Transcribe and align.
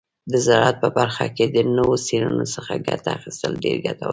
د 0.31 0.33
زراعت 0.45 0.75
په 0.83 0.89
برخه 0.97 1.25
کې 1.35 1.45
د 1.47 1.57
نوو 1.77 1.95
څیړنو 2.07 2.45
څخه 2.55 2.83
ګټه 2.87 3.09
اخیستل 3.17 3.51
ډیر 3.65 3.77
ګټور 3.85 3.99
دي. 4.09 4.09